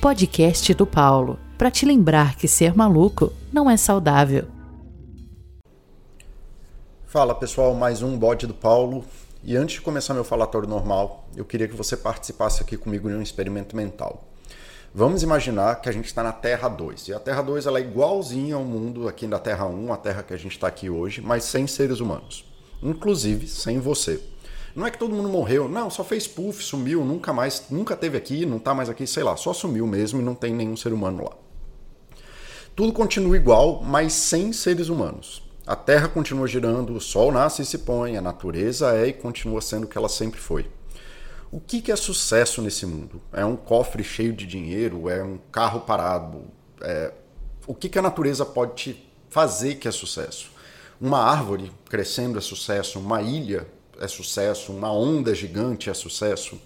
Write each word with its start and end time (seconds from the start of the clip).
podcast 0.00 0.72
do 0.74 0.86
Paulo, 0.86 1.40
para 1.56 1.72
te 1.72 1.84
lembrar 1.84 2.36
que 2.36 2.46
ser 2.46 2.72
maluco 2.76 3.32
não 3.52 3.68
é 3.68 3.76
saudável. 3.76 4.46
Fala 7.04 7.34
pessoal, 7.34 7.74
mais 7.74 8.00
um 8.00 8.16
bode 8.16 8.46
do 8.46 8.54
Paulo. 8.54 9.04
E 9.42 9.56
antes 9.56 9.74
de 9.74 9.80
começar 9.80 10.14
meu 10.14 10.22
falatório 10.22 10.68
normal, 10.68 11.28
eu 11.34 11.44
queria 11.44 11.66
que 11.66 11.74
você 11.74 11.96
participasse 11.96 12.62
aqui 12.62 12.76
comigo 12.76 13.08
de 13.08 13.16
um 13.16 13.22
experimento 13.22 13.74
mental. 13.74 14.24
Vamos 14.94 15.24
imaginar 15.24 15.80
que 15.80 15.88
a 15.88 15.92
gente 15.92 16.06
está 16.06 16.22
na 16.22 16.32
Terra 16.32 16.68
2. 16.68 17.08
E 17.08 17.14
a 17.14 17.18
Terra 17.18 17.42
2 17.42 17.66
ela 17.66 17.80
é 17.80 17.82
igualzinha 17.82 18.54
ao 18.54 18.62
mundo 18.62 19.08
aqui 19.08 19.26
da 19.26 19.40
Terra 19.40 19.66
1, 19.66 19.92
a 19.92 19.96
Terra 19.96 20.22
que 20.22 20.32
a 20.32 20.38
gente 20.38 20.52
está 20.52 20.68
aqui 20.68 20.88
hoje, 20.88 21.20
mas 21.20 21.42
sem 21.42 21.66
seres 21.66 21.98
humanos. 21.98 22.44
Inclusive 22.80 23.48
sem 23.48 23.80
você. 23.80 24.22
Não 24.78 24.86
é 24.86 24.92
que 24.92 24.98
todo 24.98 25.12
mundo 25.12 25.28
morreu, 25.28 25.68
não, 25.68 25.90
só 25.90 26.04
fez 26.04 26.28
puff, 26.28 26.62
sumiu, 26.62 27.04
nunca 27.04 27.32
mais, 27.32 27.64
nunca 27.68 27.96
teve 27.96 28.16
aqui, 28.16 28.46
não 28.46 28.60
tá 28.60 28.72
mais 28.72 28.88
aqui, 28.88 29.08
sei 29.08 29.24
lá, 29.24 29.36
só 29.36 29.52
sumiu 29.52 29.88
mesmo 29.88 30.20
e 30.20 30.24
não 30.24 30.36
tem 30.36 30.54
nenhum 30.54 30.76
ser 30.76 30.92
humano 30.92 31.24
lá. 31.24 31.32
Tudo 32.76 32.92
continua 32.92 33.36
igual, 33.36 33.82
mas 33.82 34.12
sem 34.12 34.52
seres 34.52 34.88
humanos. 34.88 35.42
A 35.66 35.74
Terra 35.74 36.06
continua 36.06 36.46
girando, 36.46 36.94
o 36.94 37.00
Sol 37.00 37.32
nasce 37.32 37.62
e 37.62 37.64
se 37.64 37.78
põe, 37.78 38.16
a 38.16 38.22
natureza 38.22 38.94
é 38.94 39.08
e 39.08 39.12
continua 39.12 39.60
sendo 39.60 39.82
o 39.82 39.88
que 39.88 39.98
ela 39.98 40.08
sempre 40.08 40.38
foi. 40.38 40.70
O 41.50 41.58
que 41.58 41.90
é 41.90 41.96
sucesso 41.96 42.62
nesse 42.62 42.86
mundo? 42.86 43.20
É 43.32 43.44
um 43.44 43.56
cofre 43.56 44.04
cheio 44.04 44.32
de 44.32 44.46
dinheiro? 44.46 45.08
É 45.08 45.24
um 45.24 45.40
carro 45.50 45.80
parado? 45.80 46.44
É... 46.82 47.12
O 47.66 47.74
que 47.74 47.98
a 47.98 48.02
natureza 48.02 48.46
pode 48.46 48.74
te 48.76 49.10
fazer 49.28 49.74
que 49.74 49.88
é 49.88 49.90
sucesso? 49.90 50.52
Uma 51.00 51.18
árvore 51.18 51.72
crescendo 51.90 52.38
é 52.38 52.40
sucesso, 52.40 53.00
uma 53.00 53.20
ilha 53.20 53.66
é 54.00 54.08
sucesso, 54.08 54.72
uma 54.72 54.92
onda 54.92 55.34
gigante 55.34 55.90
é 55.90 55.94
sucesso. 55.94 56.60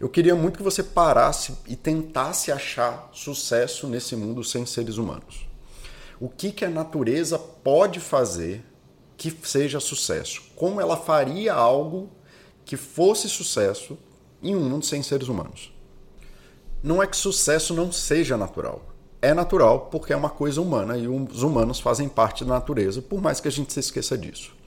Eu 0.00 0.08
queria 0.08 0.36
muito 0.36 0.58
que 0.58 0.62
você 0.62 0.82
parasse 0.82 1.54
e 1.66 1.74
tentasse 1.74 2.52
achar 2.52 3.10
sucesso 3.12 3.86
nesse 3.88 4.14
mundo 4.14 4.44
sem 4.44 4.64
seres 4.64 4.96
humanos. 4.96 5.46
O 6.20 6.28
que, 6.28 6.52
que 6.52 6.64
a 6.64 6.70
natureza 6.70 7.38
pode 7.38 8.00
fazer 8.00 8.64
que 9.16 9.36
seja 9.42 9.80
sucesso? 9.80 10.42
Como 10.54 10.80
ela 10.80 10.96
faria 10.96 11.54
algo 11.54 12.10
que 12.64 12.76
fosse 12.76 13.28
sucesso 13.28 13.98
em 14.42 14.54
um 14.54 14.60
mundo 14.60 14.84
sem 14.84 15.02
seres 15.02 15.28
humanos? 15.28 15.72
Não 16.82 17.02
é 17.02 17.06
que 17.06 17.16
sucesso 17.16 17.74
não 17.74 17.90
seja 17.90 18.36
natural. 18.36 18.82
É 19.20 19.34
natural 19.34 19.88
porque 19.90 20.12
é 20.12 20.16
uma 20.16 20.30
coisa 20.30 20.60
humana 20.60 20.96
e 20.96 21.08
os 21.08 21.42
humanos 21.42 21.80
fazem 21.80 22.08
parte 22.08 22.44
da 22.44 22.54
natureza, 22.54 23.02
por 23.02 23.20
mais 23.20 23.40
que 23.40 23.48
a 23.48 23.50
gente 23.50 23.72
se 23.72 23.80
esqueça 23.80 24.16
disso. 24.16 24.57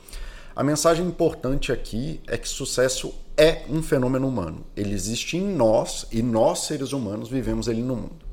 A 0.55 0.63
mensagem 0.63 1.05
importante 1.05 1.71
aqui 1.71 2.19
é 2.27 2.37
que 2.37 2.47
sucesso 2.47 3.13
é 3.37 3.63
um 3.69 3.81
fenômeno 3.81 4.27
humano. 4.27 4.65
Ele 4.75 4.93
existe 4.93 5.37
em 5.37 5.41
nós 5.41 6.05
e 6.11 6.21
nós, 6.21 6.65
seres 6.65 6.91
humanos, 6.91 7.29
vivemos 7.29 7.67
ele 7.67 7.81
no 7.81 7.95
mundo. 7.95 8.31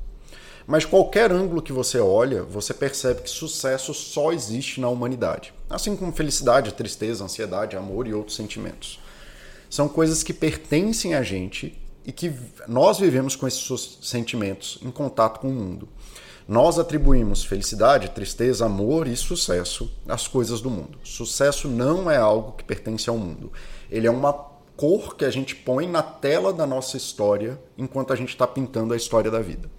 Mas 0.67 0.85
qualquer 0.85 1.31
ângulo 1.31 1.61
que 1.61 1.73
você 1.73 1.97
olha, 1.97 2.43
você 2.43 2.73
percebe 2.73 3.21
que 3.21 3.29
sucesso 3.29 3.93
só 3.93 4.31
existe 4.31 4.79
na 4.79 4.89
humanidade. 4.89 5.53
Assim 5.69 5.95
como 5.95 6.11
felicidade, 6.11 6.73
tristeza, 6.73 7.23
ansiedade, 7.23 7.75
amor 7.75 8.05
e 8.05 8.13
outros 8.13 8.35
sentimentos. 8.35 8.99
São 9.69 9.87
coisas 9.87 10.21
que 10.21 10.33
pertencem 10.33 11.15
a 11.15 11.23
gente 11.23 11.81
e 12.05 12.11
que 12.11 12.33
nós 12.67 12.99
vivemos 12.99 13.35
com 13.35 13.47
esses 13.47 13.97
sentimentos 14.01 14.77
em 14.83 14.91
contato 14.91 15.39
com 15.39 15.49
o 15.49 15.53
mundo. 15.53 15.87
Nós 16.49 16.79
atribuímos 16.79 17.45
felicidade, 17.45 18.09
tristeza, 18.09 18.65
amor 18.65 19.07
e 19.07 19.15
sucesso 19.15 19.87
às 20.07 20.27
coisas 20.27 20.61
do 20.61 20.69
mundo. 20.71 20.97
Sucesso 21.03 21.67
não 21.67 22.09
é 22.09 22.17
algo 22.17 22.53
que 22.53 22.63
pertence 22.63 23.07
ao 23.07 23.19
mundo. 23.19 23.53
Ele 23.87 24.07
é 24.07 24.09
uma 24.09 24.33
cor 24.75 25.15
que 25.15 25.25
a 25.25 25.29
gente 25.29 25.55
põe 25.55 25.87
na 25.87 26.01
tela 26.01 26.51
da 26.51 26.65
nossa 26.65 26.97
história 26.97 27.61
enquanto 27.77 28.11
a 28.11 28.15
gente 28.15 28.29
está 28.29 28.47
pintando 28.47 28.95
a 28.95 28.97
história 28.97 29.29
da 29.29 29.39
vida. 29.41 29.69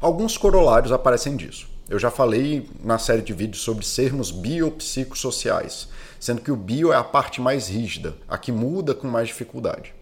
Alguns 0.00 0.36
corolários 0.36 0.90
aparecem 0.90 1.36
disso. 1.36 1.68
Eu 1.88 2.00
já 2.00 2.10
falei 2.10 2.68
na 2.82 2.98
série 2.98 3.22
de 3.22 3.32
vídeos 3.32 3.62
sobre 3.62 3.86
sermos 3.86 4.32
biopsicossociais, 4.32 5.90
sendo 6.18 6.40
que 6.40 6.50
o 6.50 6.56
bio 6.56 6.92
é 6.92 6.96
a 6.96 7.04
parte 7.04 7.40
mais 7.40 7.68
rígida, 7.68 8.16
a 8.26 8.36
que 8.36 8.50
muda 8.50 8.96
com 8.96 9.06
mais 9.06 9.28
dificuldade. 9.28 9.94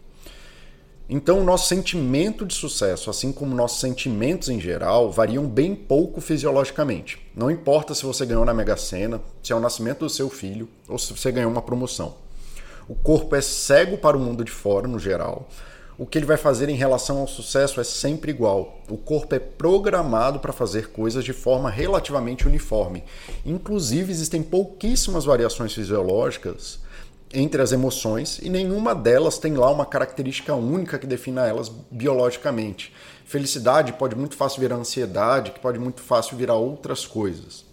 Então, 1.13 1.41
o 1.41 1.45
nosso 1.45 1.67
sentimento 1.67 2.47
de 2.47 2.55
sucesso, 2.55 3.11
assim 3.11 3.33
como 3.33 3.53
nossos 3.53 3.81
sentimentos 3.81 4.49
em 4.49 4.61
geral, 4.61 5.11
variam 5.11 5.45
bem 5.45 5.75
pouco 5.75 6.21
fisiologicamente. 6.21 7.19
Não 7.35 7.51
importa 7.51 7.97
se 7.97 8.05
você 8.05 8.25
ganhou 8.25 8.45
na 8.45 8.55
Mega 8.55 8.77
Sena, 8.77 9.21
se 9.43 9.53
é 9.53 9.57
o 9.57 9.59
nascimento 9.59 9.99
do 9.99 10.09
seu 10.09 10.31
filho 10.31 10.69
ou 10.89 11.01
se 11.01 11.13
você 11.13 11.33
ganhou 11.33 11.51
uma 11.51 11.63
promoção. 11.63 12.15
O 12.89 12.95
corpo 12.95 13.35
é 13.35 13.41
cego 13.41 13.99
para 13.99 14.17
o 14.17 14.21
mundo 14.21 14.45
de 14.45 14.53
fora, 14.53 14.87
no 14.87 15.01
geral. 15.01 15.49
O 15.99 16.07
que 16.07 16.17
ele 16.17 16.27
vai 16.27 16.37
fazer 16.37 16.69
em 16.69 16.77
relação 16.77 17.19
ao 17.19 17.27
sucesso 17.27 17.81
é 17.81 17.85
sempre 17.85 18.31
igual. 18.31 18.79
O 18.89 18.97
corpo 18.97 19.35
é 19.35 19.41
programado 19.41 20.39
para 20.39 20.53
fazer 20.53 20.91
coisas 20.91 21.25
de 21.25 21.33
forma 21.33 21.69
relativamente 21.69 22.47
uniforme. 22.47 23.03
Inclusive, 23.45 24.13
existem 24.13 24.45
pouquíssimas 24.45 25.25
variações 25.25 25.75
fisiológicas 25.75 26.79
entre 27.33 27.63
as 27.63 27.71
emoções 27.71 28.39
e 28.43 28.49
nenhuma 28.49 28.95
delas 28.95 29.39
tem 29.39 29.55
lá 29.55 29.71
uma 29.71 29.87
característica 29.87 30.55
única 30.55 30.99
que 30.99 31.07
defina 31.07 31.47
elas 31.47 31.71
biologicamente. 31.91 32.93
Felicidade 33.25 33.93
pode 33.93 34.17
muito 34.17 34.37
fácil 34.37 34.61
virar 34.61 34.77
ansiedade, 34.77 35.53
que 35.53 35.61
pode 35.61 35.79
muito 35.79 36.01
fácil 36.01 36.37
virar 36.37 36.57
outras 36.57 37.07
coisas. 37.07 37.65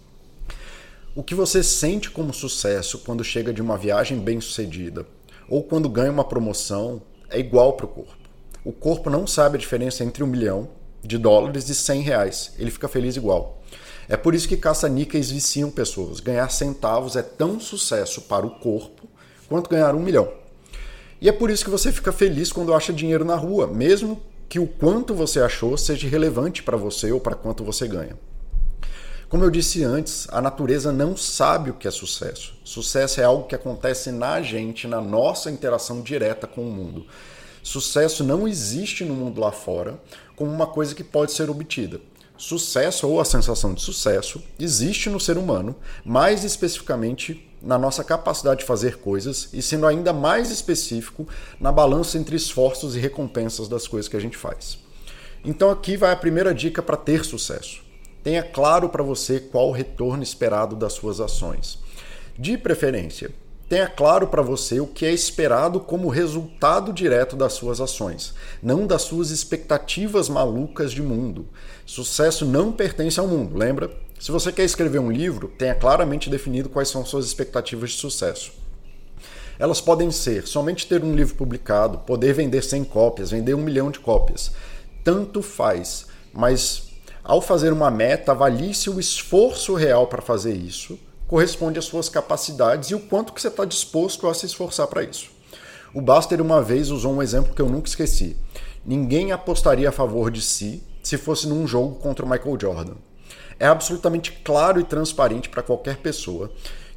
O 1.16 1.22
que 1.24 1.34
você 1.34 1.64
sente 1.64 2.10
como 2.10 2.32
sucesso 2.32 3.00
quando 3.00 3.24
chega 3.24 3.52
de 3.52 3.60
uma 3.60 3.76
viagem 3.76 4.20
bem-sucedida 4.20 5.04
ou 5.48 5.64
quando 5.64 5.88
ganha 5.88 6.12
uma 6.12 6.22
promoção 6.22 7.02
é 7.28 7.40
igual 7.40 7.72
para 7.72 7.86
o 7.86 7.88
corpo. 7.88 8.16
O 8.64 8.72
corpo 8.72 9.10
não 9.10 9.26
sabe 9.26 9.56
a 9.56 9.60
diferença 9.60 10.04
entre 10.04 10.22
um 10.22 10.28
milhão 10.28 10.68
de 11.02 11.18
dólares 11.18 11.68
e 11.68 11.74
100 11.74 12.02
reais. 12.02 12.52
Ele 12.58 12.70
fica 12.70 12.86
feliz 12.86 13.16
igual. 13.16 13.60
É 14.08 14.16
por 14.16 14.34
isso 14.34 14.48
que 14.48 14.56
caça-níqueis 14.56 15.30
viciam 15.30 15.70
pessoas. 15.70 16.20
Ganhar 16.20 16.48
centavos 16.50 17.16
é 17.16 17.22
tão 17.22 17.58
sucesso 17.58 18.22
para 18.22 18.46
o 18.46 18.60
corpo 18.60 19.07
quanto 19.48 19.70
ganhar 19.70 19.94
um 19.94 20.00
milhão. 20.00 20.30
E 21.20 21.28
é 21.28 21.32
por 21.32 21.50
isso 21.50 21.64
que 21.64 21.70
você 21.70 21.90
fica 21.90 22.12
feliz 22.12 22.52
quando 22.52 22.72
acha 22.72 22.92
dinheiro 22.92 23.24
na 23.24 23.34
rua, 23.34 23.66
mesmo 23.66 24.20
que 24.48 24.58
o 24.58 24.66
quanto 24.66 25.14
você 25.14 25.40
achou 25.40 25.76
seja 25.76 26.08
relevante 26.08 26.62
para 26.62 26.76
você 26.76 27.10
ou 27.10 27.20
para 27.20 27.34
quanto 27.34 27.64
você 27.64 27.86
ganha. 27.86 28.16
Como 29.28 29.44
eu 29.44 29.50
disse 29.50 29.84
antes, 29.84 30.26
a 30.30 30.40
natureza 30.40 30.90
não 30.90 31.14
sabe 31.14 31.70
o 31.70 31.74
que 31.74 31.86
é 31.86 31.90
sucesso. 31.90 32.54
Sucesso 32.64 33.20
é 33.20 33.24
algo 33.24 33.46
que 33.46 33.54
acontece 33.54 34.10
na 34.10 34.40
gente, 34.40 34.86
na 34.86 35.02
nossa 35.02 35.50
interação 35.50 36.00
direta 36.00 36.46
com 36.46 36.62
o 36.62 36.72
mundo. 36.72 37.04
Sucesso 37.62 38.24
não 38.24 38.48
existe 38.48 39.04
no 39.04 39.12
mundo 39.12 39.38
lá 39.38 39.52
fora 39.52 40.00
como 40.34 40.50
uma 40.50 40.66
coisa 40.66 40.94
que 40.94 41.04
pode 41.04 41.32
ser 41.32 41.50
obtida. 41.50 42.00
Sucesso 42.38 43.08
ou 43.08 43.20
a 43.20 43.24
sensação 43.24 43.74
de 43.74 43.82
sucesso 43.82 44.40
existe 44.60 45.10
no 45.10 45.18
ser 45.18 45.36
humano, 45.36 45.74
mais 46.04 46.44
especificamente 46.44 47.44
na 47.60 47.76
nossa 47.76 48.04
capacidade 48.04 48.60
de 48.60 48.66
fazer 48.66 48.98
coisas 48.98 49.48
e 49.52 49.60
sendo 49.60 49.84
ainda 49.88 50.12
mais 50.12 50.52
específico 50.52 51.26
na 51.58 51.72
balança 51.72 52.16
entre 52.16 52.36
esforços 52.36 52.94
e 52.94 53.00
recompensas 53.00 53.66
das 53.66 53.88
coisas 53.88 54.08
que 54.08 54.16
a 54.16 54.20
gente 54.20 54.36
faz. 54.36 54.78
Então 55.44 55.68
aqui 55.68 55.96
vai 55.96 56.12
a 56.12 56.16
primeira 56.16 56.54
dica 56.54 56.80
para 56.80 56.96
ter 56.96 57.24
sucesso. 57.24 57.82
Tenha 58.22 58.42
claro 58.44 58.88
para 58.88 59.02
você 59.02 59.40
qual 59.40 59.70
o 59.70 59.72
retorno 59.72 60.22
esperado 60.22 60.76
das 60.76 60.92
suas 60.92 61.20
ações. 61.20 61.80
De 62.38 62.56
preferência, 62.56 63.32
Tenha 63.68 63.86
claro 63.86 64.28
para 64.28 64.40
você 64.40 64.80
o 64.80 64.86
que 64.86 65.04
é 65.04 65.12
esperado 65.12 65.78
como 65.78 66.08
resultado 66.08 66.90
direto 66.90 67.36
das 67.36 67.52
suas 67.52 67.82
ações, 67.82 68.32
não 68.62 68.86
das 68.86 69.02
suas 69.02 69.30
expectativas 69.30 70.26
malucas 70.30 70.90
de 70.90 71.02
mundo. 71.02 71.46
Sucesso 71.84 72.46
não 72.46 72.72
pertence 72.72 73.20
ao 73.20 73.28
mundo, 73.28 73.58
lembra? 73.58 73.90
Se 74.18 74.30
você 74.30 74.50
quer 74.50 74.64
escrever 74.64 75.00
um 75.00 75.12
livro, 75.12 75.48
tenha 75.48 75.74
claramente 75.74 76.30
definido 76.30 76.70
quais 76.70 76.88
são 76.88 77.04
suas 77.04 77.26
expectativas 77.26 77.90
de 77.90 77.96
sucesso. 77.96 78.52
Elas 79.58 79.82
podem 79.82 80.10
ser 80.10 80.46
somente 80.46 80.86
ter 80.86 81.04
um 81.04 81.14
livro 81.14 81.34
publicado, 81.34 81.98
poder 81.98 82.32
vender 82.32 82.62
100 82.62 82.84
cópias, 82.84 83.30
vender 83.32 83.52
um 83.52 83.62
milhão 83.62 83.90
de 83.90 84.00
cópias. 84.00 84.50
Tanto 85.04 85.42
faz, 85.42 86.06
mas 86.32 86.88
ao 87.22 87.42
fazer 87.42 87.70
uma 87.70 87.90
meta, 87.90 88.32
avalie-se 88.32 88.88
o 88.88 88.98
esforço 88.98 89.74
real 89.74 90.06
para 90.06 90.22
fazer 90.22 90.54
isso 90.54 90.98
corresponde 91.28 91.78
às 91.78 91.84
suas 91.84 92.08
capacidades 92.08 92.90
e 92.90 92.94
o 92.94 93.00
quanto 93.00 93.32
que 93.32 93.40
você 93.40 93.48
está 93.48 93.64
disposto 93.64 94.26
a 94.26 94.34
se 94.34 94.46
esforçar 94.46 94.88
para 94.88 95.04
isso. 95.04 95.30
O 95.94 96.00
Baster 96.00 96.40
uma 96.40 96.60
vez 96.60 96.90
usou 96.90 97.12
um 97.12 97.22
exemplo 97.22 97.54
que 97.54 97.62
eu 97.62 97.68
nunca 97.68 97.88
esqueci. 97.88 98.36
Ninguém 98.84 99.30
apostaria 99.30 99.90
a 99.90 99.92
favor 99.92 100.30
de 100.30 100.42
si 100.42 100.82
se 101.02 101.16
fosse 101.16 101.46
num 101.46 101.66
jogo 101.66 101.96
contra 101.96 102.24
o 102.24 102.28
Michael 102.28 102.58
Jordan. 102.60 102.94
É 103.60 103.66
absolutamente 103.66 104.32
claro 104.44 104.80
e 104.80 104.84
transparente 104.84 105.48
para 105.48 105.62
qualquer 105.62 105.98
pessoa 105.98 106.50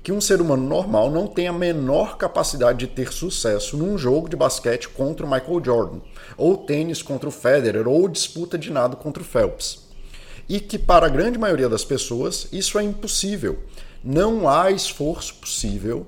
que 0.04 0.12
um 0.12 0.22
ser 0.22 0.42
humano 0.42 0.68
normal 0.68 1.12
não 1.12 1.28
tem 1.28 1.48
a 1.48 1.54
menor 1.54 2.18
capacidade 2.18 2.80
de 2.80 2.88
ter 2.88 3.12
sucesso 3.12 3.78
num 3.78 3.98
jogo 3.98 4.28
de 4.28 4.36
basquete 4.36 4.89
contra 4.89 5.25
o 5.25 5.30
Michael 5.30 5.63
Jordan, 5.63 6.00
ou 6.38 6.57
tênis 6.57 7.04
contra 7.04 7.30
o 7.30 7.31
Federer, 7.31 7.88
ou 7.88 8.07
disputa 8.07 8.57
de 8.57 8.72
nado 8.72 8.98
contra 8.98 9.22
o 9.22 9.25
Phelps. 9.25 9.90
E 10.51 10.59
que 10.59 10.77
para 10.77 11.06
a 11.06 11.09
grande 11.09 11.39
maioria 11.39 11.69
das 11.69 11.86
pessoas 11.86 12.45
isso 12.51 12.77
é 12.77 12.83
impossível. 12.83 13.59
Não 14.03 14.50
há 14.50 14.69
esforço 14.69 15.36
possível 15.36 16.06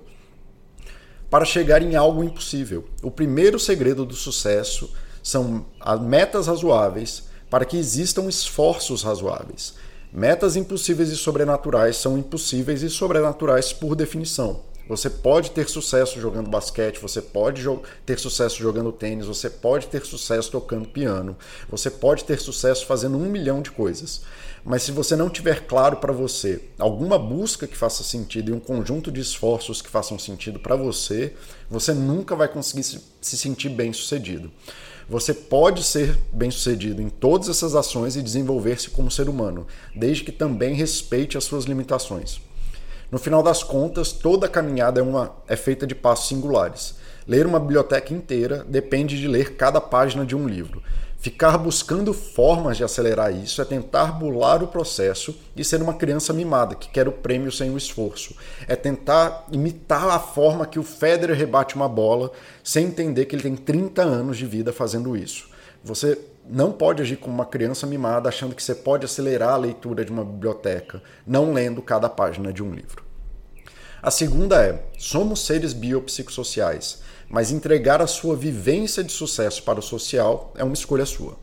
para 1.30 1.45
chegar 1.45 1.81
em 1.81 1.95
algo 1.95 2.22
impossível. 2.22 2.86
O 3.01 3.10
primeiro 3.10 3.57
segredo 3.57 4.06
do 4.06 4.13
sucesso 4.13 4.94
são 5.24 5.66
as 5.80 6.01
metas 6.01 6.48
razoáveis, 6.48 7.24
para 7.50 7.63
que 7.63 7.78
existam 7.78 8.28
esforços 8.28 9.01
razoáveis. 9.01 9.75
Metas 10.12 10.57
impossíveis 10.57 11.07
e 11.07 11.16
sobrenaturais 11.16 11.96
são 11.96 12.18
impossíveis 12.18 12.84
e 12.84 12.89
sobrenaturais 12.89 13.72
por 13.72 13.96
definição. 13.96 14.60
Você 14.88 15.09
pode 15.09 15.51
ter 15.51 15.69
sucesso 15.69 16.19
jogando 16.19 16.50
basquete, 16.50 17.00
você 17.00 17.21
pode 17.21 17.63
ter 18.06 18.19
sucesso 18.19 18.57
jogando 18.57 18.91
tênis, 18.91 19.25
você 19.25 19.50
pode 19.50 19.88
ter 19.88 20.06
sucesso 20.06 20.51
tocando 20.51 20.89
piano, 20.89 21.38
você 21.69 21.89
pode 21.89 22.25
ter 22.25 22.38
sucesso 22.39 22.85
fazendo 22.85 23.18
um 23.18 23.30
milhão 23.30 23.62
de 23.62 23.71
coisas. 23.71 24.24
Mas 24.65 24.83
se 24.83 24.91
você 24.91 25.15
não 25.15 25.30
tiver 25.30 25.65
claro 25.68 25.97
para 25.97 26.12
você 26.12 26.62
alguma 26.77 27.18
busca 27.18 27.65
que 27.65 27.77
faça 27.77 28.03
sentido 28.03 28.50
e 28.50 28.53
um 28.53 28.59
conjunto 28.59 29.09
de 29.09 29.21
esforços 29.21 29.81
que 29.81 29.89
façam 29.89 30.19
sentido 30.19 30.59
para 30.59 30.75
você, 30.75 31.33
você 31.69 31.94
nunca 31.94 32.36
vai 32.36 32.50
conseguir 32.50 32.83
se 32.83 33.38
sentir 33.38 33.69
bem 33.69 33.94
sucedido. 33.94 34.51
Você 35.07 35.33
pode 35.33 35.83
ser 35.83 36.18
bem 36.31 36.51
sucedido 36.51 37.01
em 37.01 37.09
todas 37.09 37.50
essas 37.50 37.75
ações 37.75 38.15
e 38.15 38.21
desenvolver-se 38.21 38.89
como 38.89 39.12
ser 39.12 39.27
humano, 39.27 39.65
desde 39.95 40.24
que 40.24 40.31
também 40.31 40.75
respeite 40.75 41.38
as 41.38 41.44
suas 41.44 41.65
limitações. 41.65 42.39
No 43.13 43.19
final 43.19 43.44
das 43.44 43.62
contas, 43.62 44.12
toda 44.12 44.50
caminhada 44.50 45.00
é, 45.00 45.04
uma, 45.04 45.36
é 45.48 45.56
feita 45.56 45.86
de 45.86 45.94
passos 45.94 46.30
singulares. 46.30 46.95
Ler 47.27 47.45
uma 47.45 47.60
biblioteca 47.60 48.12
inteira 48.12 48.65
depende 48.68 49.21
de 49.21 49.27
ler 49.27 49.56
cada 49.56 49.80
página 49.80 50.25
de 50.25 50.36
um 50.36 50.48
livro. 50.48 50.81
Ficar 51.19 51.60
buscando 51.60 52.12
formas 52.12 52.75
de 52.75 52.83
acelerar 52.83 53.31
isso 53.31 53.62
é 53.62 53.65
tentar 53.65 54.13
bular 54.13 54.63
o 54.63 54.68
processo 54.68 55.39
e 55.56 55.63
ser 55.63 55.80
uma 55.83 55.94
criança 55.94 56.33
mimada 56.33 56.74
que 56.74 56.89
quer 56.89 57.07
o 57.07 57.12
prêmio 57.12 57.51
sem 57.51 57.69
o 57.69 57.77
esforço. 57.77 58.36
É 58.68 58.75
tentar 58.75 59.45
imitar 59.51 60.10
a 60.10 60.18
forma 60.18 60.65
que 60.65 60.80
o 60.80 60.83
Federer 60.83 61.38
rebate 61.38 61.75
uma 61.75 61.88
bola 61.88 62.31
sem 62.63 62.88
entender 62.88 63.25
que 63.25 63.36
ele 63.36 63.44
tem 63.44 63.56
30 63.56 64.01
anos 64.01 64.39
de 64.39 64.48
vida 64.48 64.74
fazendo 64.74 65.15
isso. 65.15 65.48
Você 65.83 66.18
não 66.50 66.71
pode 66.71 67.01
agir 67.01 67.18
como 67.18 67.36
uma 67.36 67.45
criança 67.45 67.86
mimada 67.86 68.27
achando 68.27 68.56
que 68.56 68.63
você 68.63 68.74
pode 68.74 69.06
acelerar 69.06 69.54
a 69.54 69.57
leitura 69.57 70.04
de 70.04 70.12
uma 70.12 70.25
biblioteca, 70.25 71.01
não 71.27 71.54
lendo 71.54 71.80
cada 71.80 72.10
página 72.10 72.51
de 72.51 72.63
um 72.63 72.74
livro. 72.74 73.02
A 74.03 74.11
segunda 74.11 74.61
é: 74.61 74.83
somos 74.97 75.45
seres 75.45 75.71
biopsicossociais, 75.71 77.00
mas 77.29 77.51
entregar 77.51 78.01
a 78.01 78.07
sua 78.07 78.35
vivência 78.35 79.01
de 79.01 79.13
sucesso 79.13 79.63
para 79.63 79.79
o 79.79 79.81
social 79.81 80.51
é 80.57 80.63
uma 80.63 80.73
escolha 80.73 81.05
sua. 81.05 81.38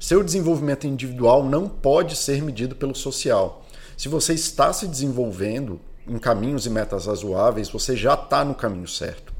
Seu 0.00 0.24
desenvolvimento 0.24 0.88
individual 0.88 1.44
não 1.44 1.68
pode 1.68 2.16
ser 2.16 2.42
medido 2.42 2.74
pelo 2.74 2.96
social. 2.96 3.64
Se 3.96 4.08
você 4.08 4.34
está 4.34 4.72
se 4.72 4.88
desenvolvendo 4.88 5.80
em 6.04 6.18
caminhos 6.18 6.66
e 6.66 6.70
metas 6.70 7.06
razoáveis, 7.06 7.70
você 7.70 7.94
já 7.94 8.14
está 8.14 8.44
no 8.44 8.56
caminho 8.56 8.88
certo. 8.88 9.32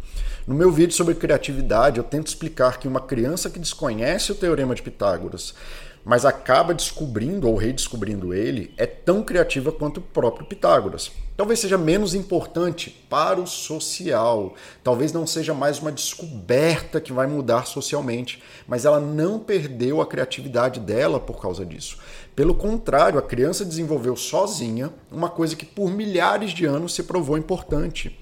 No 0.46 0.54
meu 0.54 0.72
vídeo 0.72 0.94
sobre 0.94 1.14
criatividade, 1.14 1.98
eu 1.98 2.04
tento 2.04 2.28
explicar 2.28 2.78
que 2.78 2.88
uma 2.88 3.00
criança 3.00 3.50
que 3.50 3.58
desconhece 3.58 4.32
o 4.32 4.34
teorema 4.34 4.74
de 4.74 4.82
Pitágoras, 4.82 5.54
mas 6.02 6.24
acaba 6.24 6.72
descobrindo 6.72 7.46
ou 7.46 7.56
redescobrindo 7.56 8.32
ele, 8.32 8.72
é 8.78 8.86
tão 8.86 9.22
criativa 9.22 9.70
quanto 9.70 9.98
o 9.98 10.02
próprio 10.02 10.46
Pitágoras. 10.46 11.12
Talvez 11.36 11.58
seja 11.58 11.76
menos 11.76 12.14
importante 12.14 12.90
para 13.08 13.40
o 13.40 13.46
social, 13.46 14.54
talvez 14.82 15.12
não 15.12 15.26
seja 15.26 15.52
mais 15.52 15.78
uma 15.78 15.92
descoberta 15.92 17.00
que 17.00 17.12
vai 17.12 17.26
mudar 17.26 17.66
socialmente, 17.66 18.42
mas 18.66 18.84
ela 18.84 19.00
não 19.00 19.38
perdeu 19.38 20.00
a 20.00 20.06
criatividade 20.06 20.80
dela 20.80 21.20
por 21.20 21.40
causa 21.40 21.64
disso. 21.64 21.98
Pelo 22.34 22.54
contrário, 22.54 23.18
a 23.18 23.22
criança 23.22 23.64
desenvolveu 23.64 24.16
sozinha 24.16 24.90
uma 25.10 25.28
coisa 25.28 25.56
que 25.56 25.66
por 25.66 25.90
milhares 25.90 26.52
de 26.52 26.64
anos 26.64 26.94
se 26.94 27.02
provou 27.02 27.36
importante. 27.36 28.18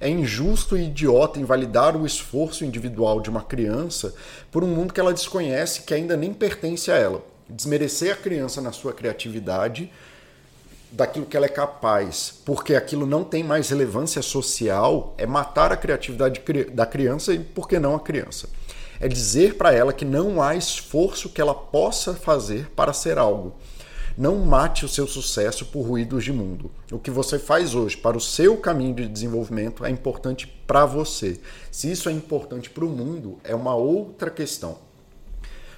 É 0.00 0.08
injusto 0.08 0.78
e 0.78 0.86
idiota 0.86 1.38
invalidar 1.38 1.96
o 1.96 2.06
esforço 2.06 2.64
individual 2.64 3.20
de 3.20 3.28
uma 3.28 3.42
criança 3.42 4.14
por 4.50 4.64
um 4.64 4.68
mundo 4.68 4.94
que 4.94 5.00
ela 5.00 5.12
desconhece, 5.12 5.82
que 5.82 5.92
ainda 5.92 6.16
nem 6.16 6.32
pertence 6.32 6.90
a 6.90 6.96
ela. 6.96 7.22
Desmerecer 7.48 8.12
a 8.12 8.16
criança 8.16 8.62
na 8.62 8.72
sua 8.72 8.94
criatividade, 8.94 9.92
daquilo 10.90 11.26
que 11.26 11.36
ela 11.36 11.46
é 11.46 11.50
capaz, 11.50 12.34
porque 12.44 12.74
aquilo 12.74 13.06
não 13.06 13.22
tem 13.22 13.44
mais 13.44 13.68
relevância 13.68 14.22
social, 14.22 15.14
é 15.16 15.26
matar 15.26 15.72
a 15.72 15.76
criatividade 15.76 16.42
da 16.72 16.86
criança 16.86 17.32
e, 17.32 17.38
por 17.38 17.68
que 17.68 17.78
não, 17.78 17.94
a 17.94 18.00
criança. 18.00 18.48
É 18.98 19.06
dizer 19.06 19.54
para 19.54 19.72
ela 19.72 19.92
que 19.92 20.04
não 20.04 20.42
há 20.42 20.54
esforço 20.54 21.28
que 21.28 21.40
ela 21.40 21.54
possa 21.54 22.14
fazer 22.14 22.70
para 22.70 22.92
ser 22.92 23.18
algo. 23.18 23.54
Não 24.20 24.36
mate 24.36 24.84
o 24.84 24.88
seu 24.88 25.06
sucesso 25.06 25.64
por 25.64 25.80
ruídos 25.80 26.22
de 26.22 26.30
mundo. 26.30 26.70
O 26.92 26.98
que 26.98 27.10
você 27.10 27.38
faz 27.38 27.74
hoje 27.74 27.96
para 27.96 28.18
o 28.18 28.20
seu 28.20 28.54
caminho 28.58 28.94
de 28.94 29.08
desenvolvimento 29.08 29.82
é 29.82 29.88
importante 29.88 30.46
para 30.66 30.84
você. 30.84 31.40
Se 31.72 31.90
isso 31.90 32.06
é 32.06 32.12
importante 32.12 32.68
para 32.68 32.84
o 32.84 32.90
mundo, 32.90 33.38
é 33.42 33.54
uma 33.54 33.74
outra 33.74 34.28
questão. 34.28 34.76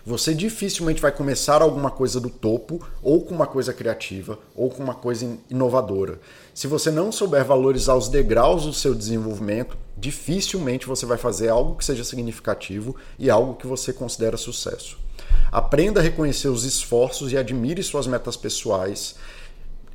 Você 0.05 0.35
dificilmente 0.35 1.01
vai 1.01 1.13
começar 1.13 1.63
alguma 1.63 1.89
coisa 1.89 2.19
do 2.19 2.29
topo, 2.29 2.85
ou 3.01 3.25
com 3.25 3.33
uma 3.33 3.47
coisa 3.47 3.73
criativa, 3.73 4.37
ou 4.57 4.69
com 4.69 4.83
uma 4.83 4.97
coisa 4.97 5.39
inovadora. 5.49 6.19
Se 6.53 6.67
você 6.67 6.91
não 6.91 7.13
souber 7.13 7.45
valorizar 7.45 7.95
os 7.95 8.09
degraus 8.09 8.67
do 8.67 8.73
seu 8.73 8.93
desenvolvimento, 8.93 9.79
dificilmente 9.97 10.89
você 10.89 11.07
vai 11.07 11.17
fazer 11.17 11.49
algo 11.49 11.77
que 11.77 11.85
seja 11.85 12.03
significativo 12.03 12.97
e 13.21 13.31
algo 13.31 13.55
que 13.55 13.69
você 13.69 13.93
considera 13.93 14.37
sucesso. 14.37 14.99
Aprenda 15.51 16.01
a 16.01 16.03
reconhecer 16.03 16.49
os 16.49 16.65
esforços 16.65 17.33
e 17.33 17.37
admire 17.37 17.83
suas 17.83 18.07
metas 18.07 18.37
pessoais 18.37 19.17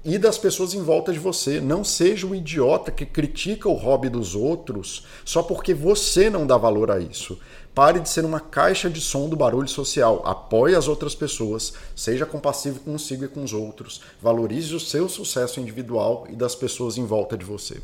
e 0.05 0.17
das 0.17 0.37
pessoas 0.37 0.73
em 0.73 0.81
volta 0.81 1.11
de 1.11 1.19
você. 1.19 1.59
Não 1.59 1.83
seja 1.83 2.25
o 2.25 2.33
idiota 2.33 2.91
que 2.91 3.05
critica 3.05 3.67
o 3.67 3.73
hobby 3.73 4.07
dos 4.07 4.35
outros 4.35 5.05
só 5.25 5.43
porque 5.43 5.73
você 5.73 6.29
não 6.29 6.47
dá 6.47 6.57
valor 6.57 6.89
a 6.89 6.99
isso. 6.99 7.37
Pare 7.75 7.99
de 7.99 8.09
ser 8.09 8.23
uma 8.23 8.39
caixa 8.39 8.89
de 8.89 9.01
som 9.01 9.27
do 9.27 9.35
barulho 9.35 9.67
social. 9.67 10.21
Apoie 10.25 10.75
as 10.75 10.87
outras 10.87 11.13
pessoas. 11.13 11.73
Seja 11.95 12.25
compassivo 12.25 12.79
consigo 12.79 13.25
e 13.25 13.27
com 13.27 13.43
os 13.43 13.51
outros. 13.53 14.01
Valorize 14.21 14.73
o 14.73 14.79
seu 14.79 15.09
sucesso 15.09 15.59
individual 15.59 16.25
e 16.29 16.35
das 16.35 16.55
pessoas 16.55 16.97
em 16.97 17.05
volta 17.05 17.37
de 17.37 17.43
você. 17.43 17.81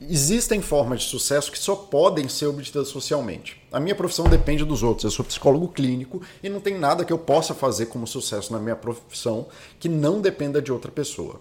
Existem 0.00 0.62
formas 0.62 1.00
de 1.00 1.08
sucesso 1.08 1.50
que 1.50 1.58
só 1.58 1.74
podem 1.74 2.28
ser 2.28 2.46
obtidas 2.46 2.86
socialmente. 2.86 3.60
A 3.72 3.80
minha 3.80 3.96
profissão 3.96 4.28
depende 4.28 4.64
dos 4.64 4.84
outros. 4.84 5.04
Eu 5.04 5.10
sou 5.10 5.24
psicólogo 5.24 5.66
clínico 5.66 6.22
e 6.40 6.48
não 6.48 6.60
tem 6.60 6.78
nada 6.78 7.04
que 7.04 7.12
eu 7.12 7.18
possa 7.18 7.52
fazer 7.52 7.86
como 7.86 8.06
sucesso 8.06 8.52
na 8.52 8.60
minha 8.60 8.76
profissão 8.76 9.48
que 9.80 9.88
não 9.88 10.20
dependa 10.20 10.62
de 10.62 10.70
outra 10.70 10.92
pessoa. 10.92 11.40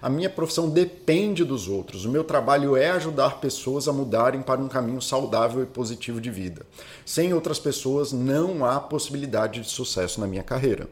A 0.00 0.08
minha 0.08 0.30
profissão 0.30 0.70
depende 0.70 1.42
dos 1.42 1.66
outros. 1.66 2.04
O 2.04 2.08
meu 2.08 2.22
trabalho 2.22 2.76
é 2.76 2.90
ajudar 2.90 3.40
pessoas 3.40 3.88
a 3.88 3.92
mudarem 3.92 4.40
para 4.40 4.60
um 4.60 4.68
caminho 4.68 5.02
saudável 5.02 5.60
e 5.60 5.66
positivo 5.66 6.20
de 6.20 6.30
vida. 6.30 6.64
Sem 7.04 7.34
outras 7.34 7.58
pessoas, 7.58 8.12
não 8.12 8.64
há 8.64 8.78
possibilidade 8.78 9.62
de 9.62 9.68
sucesso 9.68 10.20
na 10.20 10.28
minha 10.28 10.44
carreira. 10.44 10.88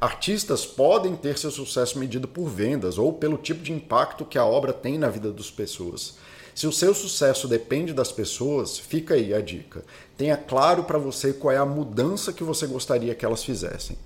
Artistas 0.00 0.66
podem 0.66 1.14
ter 1.14 1.38
seu 1.38 1.52
sucesso 1.52 2.00
medido 2.00 2.26
por 2.26 2.48
vendas 2.48 2.98
ou 2.98 3.12
pelo 3.12 3.36
tipo 3.36 3.62
de 3.62 3.72
impacto 3.72 4.24
que 4.24 4.38
a 4.38 4.44
obra 4.44 4.72
tem 4.72 4.98
na 4.98 5.08
vida 5.08 5.32
das 5.32 5.52
pessoas. 5.52 6.16
Se 6.58 6.66
o 6.66 6.72
seu 6.72 6.92
sucesso 6.92 7.46
depende 7.46 7.92
das 7.92 8.10
pessoas, 8.10 8.80
fica 8.80 9.14
aí 9.14 9.32
a 9.32 9.40
dica. 9.40 9.84
Tenha 10.16 10.36
claro 10.36 10.82
para 10.82 10.98
você 10.98 11.32
qual 11.32 11.54
é 11.54 11.56
a 11.56 11.64
mudança 11.64 12.32
que 12.32 12.42
você 12.42 12.66
gostaria 12.66 13.14
que 13.14 13.24
elas 13.24 13.44
fizessem. 13.44 13.96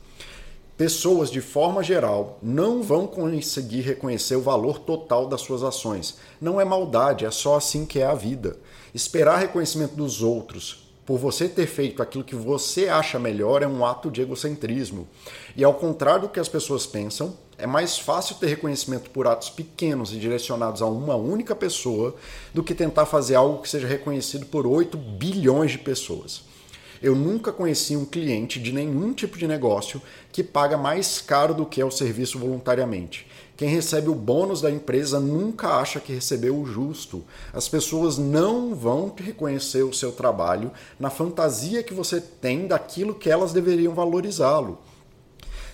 Pessoas, 0.76 1.30
de 1.30 1.40
forma 1.40 1.82
geral, 1.82 2.38
não 2.42 2.82
vão 2.82 3.06
conseguir 3.06 3.80
reconhecer 3.80 4.36
o 4.36 4.42
valor 4.42 4.80
total 4.80 5.26
das 5.26 5.40
suas 5.40 5.62
ações. 5.62 6.18
Não 6.38 6.60
é 6.60 6.64
maldade, 6.66 7.24
é 7.24 7.30
só 7.30 7.56
assim 7.56 7.86
que 7.86 8.00
é 8.00 8.04
a 8.04 8.12
vida. 8.12 8.58
Esperar 8.92 9.38
reconhecimento 9.38 9.96
dos 9.96 10.22
outros 10.22 10.92
por 11.06 11.18
você 11.18 11.48
ter 11.48 11.66
feito 11.66 12.02
aquilo 12.02 12.22
que 12.22 12.36
você 12.36 12.86
acha 12.86 13.18
melhor 13.18 13.62
é 13.62 13.66
um 13.66 13.82
ato 13.82 14.10
de 14.10 14.20
egocentrismo. 14.20 15.08
E 15.56 15.64
ao 15.64 15.72
contrário 15.72 16.22
do 16.22 16.28
que 16.28 16.38
as 16.38 16.50
pessoas 16.50 16.86
pensam, 16.86 17.34
é 17.62 17.66
mais 17.66 17.96
fácil 17.96 18.34
ter 18.34 18.48
reconhecimento 18.48 19.08
por 19.10 19.24
atos 19.24 19.48
pequenos 19.48 20.12
e 20.12 20.16
direcionados 20.16 20.82
a 20.82 20.86
uma 20.86 21.14
única 21.14 21.54
pessoa 21.54 22.16
do 22.52 22.60
que 22.60 22.74
tentar 22.74 23.06
fazer 23.06 23.36
algo 23.36 23.62
que 23.62 23.68
seja 23.68 23.86
reconhecido 23.86 24.46
por 24.46 24.66
8 24.66 24.98
bilhões 24.98 25.70
de 25.70 25.78
pessoas. 25.78 26.42
Eu 27.00 27.14
nunca 27.14 27.52
conheci 27.52 27.96
um 27.96 28.04
cliente 28.04 28.58
de 28.58 28.72
nenhum 28.72 29.12
tipo 29.12 29.38
de 29.38 29.46
negócio 29.46 30.02
que 30.32 30.42
paga 30.42 30.76
mais 30.76 31.20
caro 31.20 31.54
do 31.54 31.64
que 31.64 31.80
é 31.80 31.84
o 31.84 31.90
serviço 31.90 32.36
voluntariamente. 32.36 33.28
Quem 33.56 33.68
recebe 33.68 34.08
o 34.08 34.14
bônus 34.14 34.60
da 34.60 34.70
empresa 34.70 35.20
nunca 35.20 35.76
acha 35.76 36.00
que 36.00 36.12
recebeu 36.12 36.58
o 36.58 36.66
justo. 36.66 37.24
As 37.52 37.68
pessoas 37.68 38.18
não 38.18 38.74
vão 38.74 39.14
reconhecer 39.16 39.84
o 39.84 39.94
seu 39.94 40.10
trabalho 40.10 40.72
na 40.98 41.10
fantasia 41.10 41.84
que 41.84 41.94
você 41.94 42.20
tem 42.20 42.66
daquilo 42.66 43.14
que 43.14 43.30
elas 43.30 43.52
deveriam 43.52 43.94
valorizá-lo. 43.94 44.80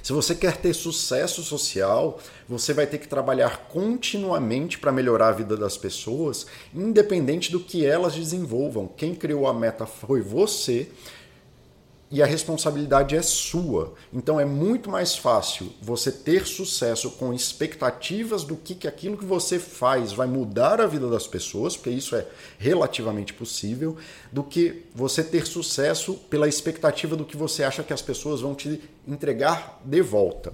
Se 0.08 0.14
você 0.14 0.34
quer 0.34 0.56
ter 0.56 0.72
sucesso 0.72 1.42
social, 1.42 2.18
você 2.48 2.72
vai 2.72 2.86
ter 2.86 2.96
que 2.96 3.06
trabalhar 3.06 3.68
continuamente 3.68 4.78
para 4.78 4.90
melhorar 4.90 5.28
a 5.28 5.32
vida 5.32 5.54
das 5.54 5.76
pessoas, 5.76 6.46
independente 6.74 7.52
do 7.52 7.60
que 7.60 7.84
elas 7.84 8.14
desenvolvam. 8.14 8.88
Quem 8.88 9.14
criou 9.14 9.46
a 9.46 9.52
meta 9.52 9.84
foi 9.84 10.22
você. 10.22 10.88
E 12.10 12.22
a 12.22 12.26
responsabilidade 12.26 13.14
é 13.14 13.22
sua. 13.22 13.94
Então 14.12 14.40
é 14.40 14.44
muito 14.44 14.90
mais 14.90 15.16
fácil 15.16 15.72
você 15.80 16.10
ter 16.10 16.46
sucesso 16.46 17.10
com 17.12 17.34
expectativas 17.34 18.44
do 18.44 18.56
que, 18.56 18.74
que 18.74 18.88
aquilo 18.88 19.16
que 19.16 19.24
você 19.24 19.58
faz 19.58 20.12
vai 20.12 20.26
mudar 20.26 20.80
a 20.80 20.86
vida 20.86 21.08
das 21.08 21.26
pessoas, 21.26 21.76
porque 21.76 21.90
isso 21.90 22.16
é 22.16 22.26
relativamente 22.58 23.34
possível, 23.34 23.96
do 24.32 24.42
que 24.42 24.86
você 24.94 25.22
ter 25.22 25.46
sucesso 25.46 26.14
pela 26.30 26.48
expectativa 26.48 27.14
do 27.14 27.24
que 27.24 27.36
você 27.36 27.62
acha 27.62 27.82
que 27.82 27.92
as 27.92 28.02
pessoas 28.02 28.40
vão 28.40 28.54
te 28.54 28.80
entregar 29.06 29.80
de 29.84 30.00
volta. 30.00 30.52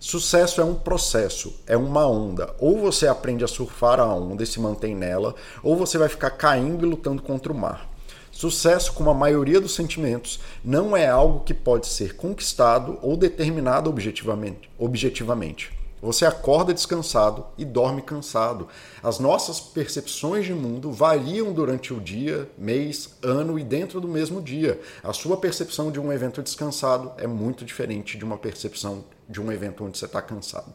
Sucesso 0.00 0.60
é 0.60 0.64
um 0.64 0.74
processo, 0.74 1.54
é 1.64 1.76
uma 1.76 2.04
onda. 2.08 2.52
Ou 2.58 2.80
você 2.80 3.06
aprende 3.06 3.44
a 3.44 3.48
surfar 3.48 4.00
a 4.00 4.14
onda 4.14 4.42
e 4.42 4.46
se 4.46 4.58
mantém 4.58 4.96
nela, 4.96 5.32
ou 5.62 5.76
você 5.76 5.96
vai 5.96 6.08
ficar 6.08 6.30
caindo 6.30 6.84
e 6.84 6.88
lutando 6.88 7.22
contra 7.22 7.52
o 7.52 7.56
mar. 7.56 7.91
Sucesso, 8.32 8.94
como 8.94 9.10
a 9.10 9.14
maioria 9.14 9.60
dos 9.60 9.74
sentimentos, 9.74 10.40
não 10.64 10.96
é 10.96 11.06
algo 11.06 11.44
que 11.44 11.54
pode 11.54 11.86
ser 11.86 12.16
conquistado 12.16 12.98
ou 13.02 13.16
determinado 13.16 13.88
objetivamente. 13.88 14.68
objetivamente. 14.78 15.82
Você 16.02 16.26
acorda 16.26 16.74
descansado 16.74 17.46
e 17.56 17.64
dorme 17.64 18.02
cansado. 18.02 18.66
As 19.00 19.20
nossas 19.20 19.60
percepções 19.60 20.44
de 20.44 20.52
mundo 20.52 20.90
variam 20.90 21.52
durante 21.52 21.94
o 21.94 22.00
dia, 22.00 22.50
mês, 22.58 23.16
ano 23.22 23.56
e 23.56 23.62
dentro 23.62 24.00
do 24.00 24.08
mesmo 24.08 24.42
dia. 24.42 24.80
A 25.04 25.12
sua 25.12 25.36
percepção 25.36 25.92
de 25.92 26.00
um 26.00 26.12
evento 26.12 26.42
descansado 26.42 27.12
é 27.18 27.26
muito 27.28 27.64
diferente 27.64 28.18
de 28.18 28.24
uma 28.24 28.36
percepção 28.36 29.04
de 29.28 29.40
um 29.40 29.52
evento 29.52 29.84
onde 29.84 29.96
você 29.96 30.06
está 30.06 30.20
cansado. 30.20 30.74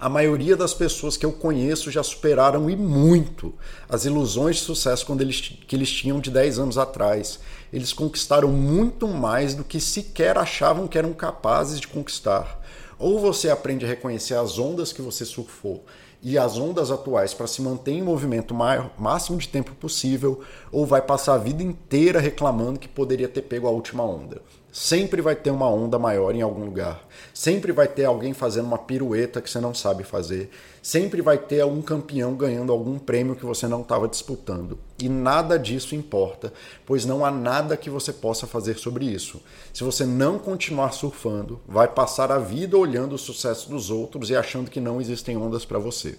A 0.00 0.08
maioria 0.08 0.56
das 0.56 0.72
pessoas 0.72 1.16
que 1.16 1.26
eu 1.26 1.32
conheço 1.32 1.90
já 1.90 2.04
superaram 2.04 2.70
e 2.70 2.76
muito 2.76 3.52
as 3.88 4.04
ilusões 4.04 4.56
de 4.56 4.62
sucesso 4.62 5.04
quando 5.04 5.22
eles, 5.22 5.40
que 5.40 5.74
eles 5.74 5.90
tinham 5.90 6.20
de 6.20 6.30
10 6.30 6.60
anos 6.60 6.78
atrás. 6.78 7.40
Eles 7.72 7.92
conquistaram 7.92 8.48
muito 8.48 9.08
mais 9.08 9.54
do 9.54 9.64
que 9.64 9.80
sequer 9.80 10.38
achavam 10.38 10.86
que 10.86 10.96
eram 10.96 11.12
capazes 11.12 11.80
de 11.80 11.88
conquistar. 11.88 12.60
Ou 12.96 13.18
você 13.18 13.50
aprende 13.50 13.84
a 13.84 13.88
reconhecer 13.88 14.34
as 14.34 14.56
ondas 14.56 14.92
que 14.92 15.02
você 15.02 15.24
surfou 15.24 15.84
e 16.22 16.38
as 16.38 16.58
ondas 16.58 16.90
atuais 16.92 17.34
para 17.34 17.46
se 17.46 17.60
manter 17.60 17.92
em 17.92 18.02
movimento 18.02 18.52
o 18.52 19.02
máximo 19.02 19.38
de 19.38 19.48
tempo 19.48 19.74
possível, 19.74 20.40
ou 20.70 20.84
vai 20.84 21.00
passar 21.00 21.34
a 21.34 21.38
vida 21.38 21.62
inteira 21.62 22.20
reclamando 22.20 22.78
que 22.78 22.88
poderia 22.88 23.28
ter 23.28 23.42
pego 23.42 23.66
a 23.66 23.70
última 23.70 24.02
onda. 24.04 24.42
Sempre 24.80 25.20
vai 25.20 25.34
ter 25.34 25.50
uma 25.50 25.68
onda 25.68 25.98
maior 25.98 26.32
em 26.32 26.40
algum 26.40 26.64
lugar. 26.64 27.04
Sempre 27.34 27.72
vai 27.72 27.88
ter 27.88 28.04
alguém 28.04 28.32
fazendo 28.32 28.66
uma 28.66 28.78
pirueta 28.78 29.42
que 29.42 29.50
você 29.50 29.60
não 29.60 29.74
sabe 29.74 30.04
fazer. 30.04 30.50
Sempre 30.80 31.20
vai 31.20 31.36
ter 31.36 31.62
algum 31.62 31.82
campeão 31.82 32.36
ganhando 32.36 32.70
algum 32.70 32.96
prêmio 32.96 33.34
que 33.34 33.44
você 33.44 33.66
não 33.66 33.80
estava 33.80 34.06
disputando. 34.06 34.78
E 34.96 35.08
nada 35.08 35.58
disso 35.58 35.96
importa, 35.96 36.52
pois 36.86 37.04
não 37.04 37.24
há 37.24 37.30
nada 37.32 37.76
que 37.76 37.90
você 37.90 38.12
possa 38.12 38.46
fazer 38.46 38.78
sobre 38.78 39.04
isso. 39.04 39.42
Se 39.74 39.82
você 39.82 40.06
não 40.06 40.38
continuar 40.38 40.92
surfando, 40.92 41.60
vai 41.66 41.88
passar 41.88 42.30
a 42.30 42.38
vida 42.38 42.78
olhando 42.78 43.16
o 43.16 43.18
sucesso 43.18 43.68
dos 43.68 43.90
outros 43.90 44.30
e 44.30 44.36
achando 44.36 44.70
que 44.70 44.80
não 44.80 45.00
existem 45.00 45.36
ondas 45.36 45.64
para 45.64 45.80
você. 45.80 46.16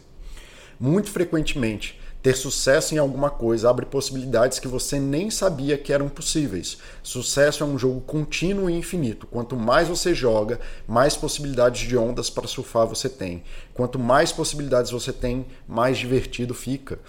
Muito 0.78 1.10
frequentemente, 1.12 1.98
ter 2.22 2.36
sucesso 2.36 2.94
em 2.94 2.98
alguma 2.98 3.30
coisa 3.30 3.70
abre 3.70 3.86
possibilidades 3.86 4.60
que 4.60 4.68
você 4.68 5.00
nem 5.00 5.32
sabia 5.32 5.78
que 5.78 5.94
eram 5.94 6.10
possíveis. 6.10 6.78
Sucesso 7.02 7.64
é 7.64 7.66
um 7.66 7.78
jogo 7.78 8.02
contínuo 8.02 8.70
e 8.70 8.74
infinito. 8.74 9.26
Quanto 9.26 9.56
mais 9.56 9.88
você 9.88 10.14
joga, 10.14 10.60
mais 10.86 11.16
possibilidades 11.16 11.88
de 11.88 11.98
ondas 11.98 12.30
para 12.30 12.48
surfar 12.48 12.86
você 12.86 13.08
tem. 13.08 13.44
Quanto 13.74 13.98
mais 13.98 14.34
possibilidades 14.34 14.92
você 14.92 15.14
tem, 15.14 15.46
mais 15.66 15.98
divertido 15.98 16.54
fica. 16.54 17.00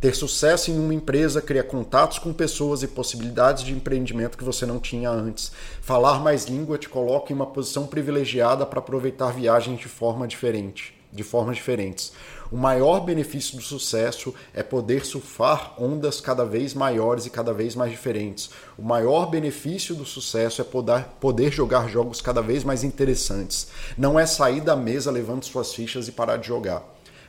Ter 0.00 0.14
sucesso 0.14 0.70
em 0.70 0.78
uma 0.78 0.92
empresa 0.92 1.40
cria 1.40 1.62
contatos 1.62 2.18
com 2.18 2.32
pessoas 2.32 2.82
e 2.82 2.88
possibilidades 2.88 3.64
de 3.64 3.72
empreendimento 3.72 4.36
que 4.36 4.44
você 4.44 4.66
não 4.66 4.78
tinha 4.78 5.08
antes. 5.08 5.50
Falar 5.80 6.20
mais 6.20 6.44
língua 6.44 6.76
te 6.76 6.88
coloca 6.88 7.32
em 7.32 7.36
uma 7.36 7.46
posição 7.46 7.86
privilegiada 7.86 8.66
para 8.66 8.80
aproveitar 8.80 9.32
viagens 9.32 9.78
de 9.80 9.88
forma 9.88 10.28
diferente, 10.28 10.94
de 11.16 11.24
formas 11.24 11.56
diferentes. 11.56 12.12
O 12.52 12.56
maior 12.56 13.00
benefício 13.00 13.56
do 13.56 13.62
sucesso 13.62 14.32
é 14.54 14.62
poder 14.62 15.04
surfar 15.04 15.74
ondas 15.82 16.20
cada 16.20 16.44
vez 16.44 16.74
maiores 16.74 17.26
e 17.26 17.30
cada 17.30 17.52
vez 17.52 17.74
mais 17.74 17.90
diferentes. 17.90 18.50
O 18.78 18.82
maior 18.82 19.26
benefício 19.26 19.94
do 19.94 20.04
sucesso 20.04 20.60
é 20.60 20.64
poder, 20.64 21.50
jogar 21.50 21.88
jogos 21.88 22.20
cada 22.20 22.40
vez 22.40 22.62
mais 22.62 22.84
interessantes. 22.84 23.68
Não 23.98 24.20
é 24.20 24.26
sair 24.26 24.60
da 24.60 24.76
mesa 24.76 25.10
levando 25.10 25.44
suas 25.44 25.74
fichas 25.74 26.06
e 26.06 26.12
parar 26.12 26.36
de 26.36 26.46
jogar. 26.46 26.84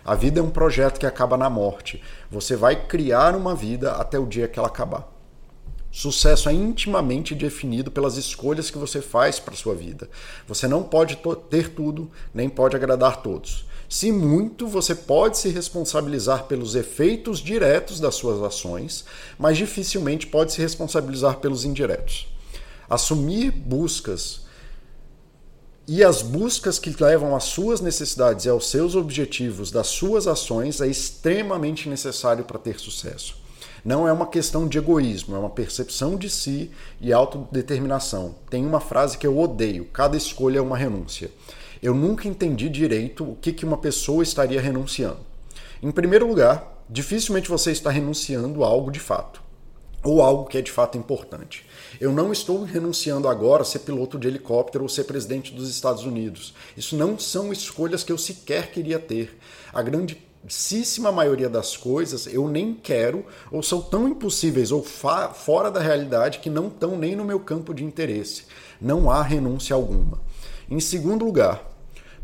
A 0.06 0.14
vida 0.14 0.40
é 0.40 0.44
um 0.44 0.52
projeto 0.52 1.00
que 1.00 1.06
acaba 1.06 1.36
na 1.36 1.50
morte. 1.50 2.02
Você 2.30 2.56
vai 2.56 2.76
criar 2.88 3.36
uma 3.36 3.56
vida 3.56 3.94
até 3.94 4.20
o 4.20 4.26
dia 4.26 4.48
que 4.48 4.60
ela 4.60 4.68
acabar. 4.68 5.18
Sucesso 5.92 6.48
é 6.48 6.54
intimamente 6.54 7.34
definido 7.34 7.90
pelas 7.90 8.18
escolhas 8.18 8.70
que 8.70 8.78
você 8.78 9.02
faz 9.02 9.40
para 9.40 9.56
sua 9.56 9.74
vida. 9.74 10.08
Você 10.48 10.68
não 10.68 10.84
pode 10.84 11.18
ter 11.50 11.70
tudo, 11.70 12.12
nem 12.34 12.48
pode 12.48 12.76
agradar 12.76 13.24
todos. 13.24 13.66
Se 13.90 14.12
muito, 14.12 14.68
você 14.68 14.94
pode 14.94 15.38
se 15.38 15.48
responsabilizar 15.50 16.44
pelos 16.44 16.76
efeitos 16.76 17.40
diretos 17.40 18.00
das 18.02 18.16
suas 18.16 18.42
ações, 18.44 19.06
mas 19.40 19.58
dificilmente 19.58 20.28
pode 20.28 20.52
se 20.52 20.62
responsabilizar 20.62 21.38
pelos 21.38 21.64
indiretos. 21.64 22.28
Assumir 22.90 23.52
buscas 23.52 24.42
e 25.88 26.04
as 26.04 26.22
buscas 26.22 26.78
que 26.78 26.94
levam 27.02 27.34
às 27.34 27.46
suas 27.46 27.80
necessidades 27.80 28.44
e 28.44 28.50
aos 28.50 28.70
seus 28.70 28.94
objetivos 28.94 29.72
das 29.72 29.88
suas 29.88 30.28
ações 30.28 30.82
é 30.82 30.88
extremamente 30.88 31.88
necessário 31.88 32.44
para 32.44 32.60
ter 32.60 32.78
sucesso. 32.78 33.38
Não 33.86 34.06
é 34.06 34.12
uma 34.12 34.28
questão 34.28 34.68
de 34.68 34.78
egoísmo, 34.78 35.34
é 35.34 35.40
uma 35.40 35.50
percepção 35.50 36.18
de 36.18 36.30
si 36.30 36.72
e 37.00 37.14
autodeterminação. 37.14 38.36
Tem 38.50 38.66
uma 38.66 38.82
frase 38.82 39.18
que 39.18 39.26
eu 39.26 39.40
odeio: 39.40 39.86
cada 39.86 40.18
escolha 40.18 40.58
é 40.58 40.62
uma 40.62 40.78
renúncia 40.78 41.32
eu 41.82 41.94
nunca 41.94 42.28
entendi 42.28 42.70
direito 42.70 43.24
o 43.24 43.36
que, 43.36 43.54
que 43.54 43.66
uma 43.66 43.78
pessoa 43.78 44.24
estaria 44.24 44.62
renunciando. 44.62 45.20
Em 45.82 45.92
primeiro 45.92 46.28
lugar, 46.28 46.84
dificilmente 46.90 47.50
você 47.50 47.72
está 47.72 47.90
renunciando 47.90 48.64
a 48.64 48.68
algo 48.68 48.92
de 48.92 49.00
fato, 49.00 49.42
ou 50.04 50.22
algo 50.22 50.46
que 50.46 50.58
é 50.58 50.62
de 50.62 50.72
fato 50.72 50.98
importante. 50.98 51.66
Eu 52.00 52.12
não 52.12 52.32
estou 52.32 52.64
renunciando 52.64 53.28
agora 53.28 53.62
a 53.62 53.66
ser 53.66 53.80
piloto 53.80 54.18
de 54.18 54.28
helicóptero 54.28 54.84
ou 54.84 54.90
ser 54.90 55.04
presidente 55.04 55.54
dos 55.54 55.70
Estados 55.70 56.04
Unidos. 56.04 56.54
Isso 56.76 56.96
não 56.96 57.20
são 57.20 57.52
escolhas 57.52 58.04
que 58.04 58.12
eu 58.12 58.18
sequer 58.18 58.72
queria 58.72 59.00
ter. 59.00 59.38
A 59.74 59.82
grandíssima 59.82 61.12
maioria 61.12 61.50
das 61.50 61.76
coisas 61.76 62.28
eu 62.28 62.48
nem 62.48 62.74
quero 62.74 63.26
ou 63.52 63.62
são 63.62 63.82
tão 63.82 64.08
impossíveis 64.08 64.72
ou 64.72 64.84
fora 64.84 65.70
da 65.70 65.80
realidade 65.80 66.40
que 66.40 66.50
não 66.50 66.68
estão 66.68 66.98
nem 66.98 67.16
no 67.16 67.26
meu 67.26 67.40
campo 67.40 67.74
de 67.74 67.84
interesse. 67.84 68.46
Não 68.80 69.10
há 69.12 69.22
renúncia 69.22 69.76
alguma. 69.76 70.20
Em 70.70 70.82
segundo 70.82 71.24
lugar, 71.24 71.66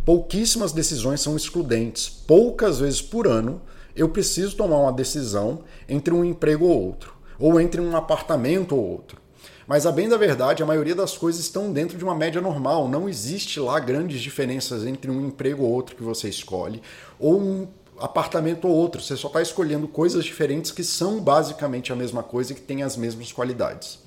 pouquíssimas 0.04 0.74
decisões 0.74 1.22
são 1.22 1.34
excludentes. 1.34 2.10
Poucas 2.10 2.80
vezes 2.80 3.02
por 3.02 3.26
ano 3.26 3.62
eu 3.96 4.10
preciso 4.10 4.58
tomar 4.58 4.80
uma 4.80 4.92
decisão 4.92 5.64
entre 5.88 6.14
um 6.14 6.26
emprego 6.26 6.66
ou 6.66 6.84
outro, 6.88 7.14
ou 7.40 7.58
entre 7.62 7.80
um 7.80 7.96
apartamento 7.96 8.76
ou 8.76 8.84
outro. 8.84 9.22
Mas 9.66 9.86
a 9.86 9.94
bem 9.94 10.10
da 10.10 10.18
verdade, 10.18 10.62
a 10.62 10.66
maioria 10.66 10.94
das 10.94 11.16
coisas 11.16 11.40
estão 11.40 11.72
dentro 11.72 11.98
de 11.98 12.04
uma 12.04 12.14
média 12.14 12.42
normal. 12.42 12.90
Não 12.90 13.08
existe 13.08 13.62
lá 13.62 13.80
grandes 13.80 14.20
diferenças 14.20 14.86
entre 14.86 15.10
um 15.10 15.26
emprego 15.26 15.64
ou 15.64 15.72
outro 15.72 15.96
que 15.96 16.04
você 16.04 16.28
escolhe, 16.28 16.82
ou 17.18 17.40
um 17.40 17.68
apartamento 17.98 18.68
ou 18.68 18.76
outro. 18.76 19.02
Você 19.02 19.16
só 19.16 19.28
está 19.28 19.42
escolhendo 19.42 19.88
coisas 19.88 20.26
diferentes 20.26 20.70
que 20.70 20.84
são 20.84 21.22
basicamente 21.22 21.94
a 21.94 21.96
mesma 21.96 22.22
coisa 22.22 22.52
e 22.52 22.56
que 22.56 22.62
têm 22.62 22.84
as 22.84 22.98
mesmas 22.98 23.32
qualidades 23.32 24.03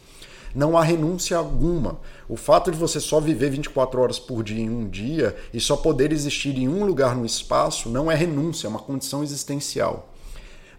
não 0.57 0.77
há 0.77 0.83
renúncia 0.83 1.37
alguma. 1.37 2.01
O 2.27 2.35
fato 2.35 2.71
de 2.71 2.79
você 2.79 2.99
só 2.99 3.21
viver 3.21 3.51
24 3.51 4.01
horas 4.01 4.19
por 4.19 4.43
dia 4.43 4.63
em 4.63 4.71
um 4.71 4.89
dia 4.89 5.37
e 5.53 5.61
só 5.61 5.77
poder 5.77 6.13
existir 6.13 6.57
em 6.57 6.67
um 6.67 6.83
lugar 6.87 7.15
no 7.15 7.27
espaço 7.27 7.91
não 7.91 8.11
é 8.11 8.15
renúncia, 8.15 8.67
é 8.67 8.71
uma 8.71 8.79
condição 8.79 9.23
existencial. 9.23 10.09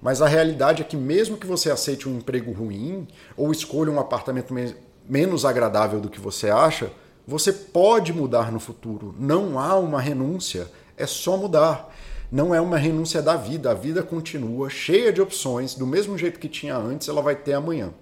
Mas 0.02 0.20
a 0.20 0.28
realidade 0.28 0.82
é 0.82 0.86
que, 0.86 0.98
mesmo 0.98 1.38
que 1.38 1.46
você 1.46 1.70
aceite 1.70 2.10
um 2.10 2.18
emprego 2.18 2.52
ruim 2.52 3.08
ou 3.38 3.52
escolha 3.52 3.92
um 3.92 4.00
apartamento 4.00 4.52
me 4.52 4.76
menos 5.08 5.46
agradável 5.46 6.02
do 6.02 6.10
que 6.10 6.20
você 6.20 6.50
acha, 6.50 6.92
você 7.26 7.54
pode 7.54 8.12
mudar 8.12 8.52
no 8.52 8.60
futuro. 8.60 9.14
Não 9.20 9.60
há 9.60 9.76
uma 9.76 10.02
renúncia, 10.02 10.72
é 10.98 11.06
só 11.06 11.38
mudar. 11.38 11.96
Não 12.32 12.54
é 12.54 12.60
uma 12.60 12.78
renúncia 12.78 13.22
da 13.22 13.36
vida, 13.36 13.70
a 13.70 13.76
vida 13.76 14.02
continua 14.02 14.72
cheia 14.72 15.14
de 15.14 15.22
opções, 15.22 15.76
do 15.76 15.86
mesmo 15.86 16.18
jeito 16.18 16.40
que 16.40 16.50
tinha 16.50 16.76
antes, 16.76 17.08
ela 17.08 17.22
vai 17.22 17.36
ter 17.36 17.54
amanhã. 17.54 17.94